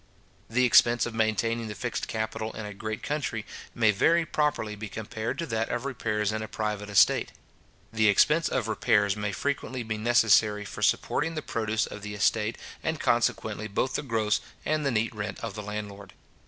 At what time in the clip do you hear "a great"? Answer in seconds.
2.65-3.03